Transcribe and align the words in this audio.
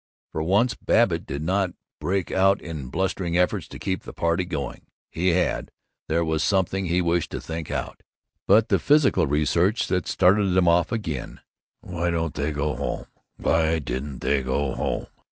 For 0.31 0.41
once 0.41 0.73
Babbitt 0.73 1.27
did 1.27 1.43
not 1.43 1.75
break 1.99 2.31
out 2.31 2.59
in 2.59 2.89
blustering 2.89 3.37
efforts 3.37 3.67
to 3.67 3.77
keep 3.77 4.01
the 4.01 4.13
party 4.15 4.45
going. 4.45 4.87
He 5.11 5.27
had 5.27 5.69
there 6.07 6.25
was 6.25 6.43
something 6.43 6.87
he 6.87 7.03
wished 7.03 7.29
to 7.33 7.39
think 7.39 7.69
out 7.69 8.01
But 8.47 8.69
the 8.69 8.79
psychical 8.79 9.27
research 9.27 9.87
had 9.89 10.07
started 10.07 10.55
them 10.55 10.67
off 10.67 10.91
again. 10.91 11.39
("Why 11.81 12.09
didn't 12.09 12.33
they 12.33 12.51
go 12.51 12.73
home! 12.75 13.05
Why 13.37 13.77
didn't 13.77 14.21
they 14.21 14.41
go 14.41 14.73
home!") 14.73 15.05